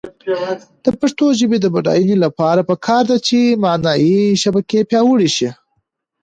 [0.83, 5.49] د پښتو ژبې د بډاینې لپاره پکار ده چې معنايي شبکې پیاوړې شي.